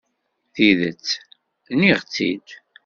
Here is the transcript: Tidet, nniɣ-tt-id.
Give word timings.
Tidet, 0.53 1.07
nniɣ-tt-id. 1.73 2.47